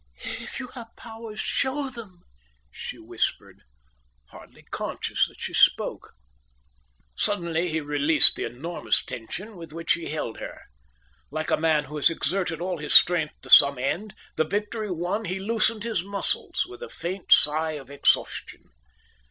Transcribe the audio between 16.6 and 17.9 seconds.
with a faint sigh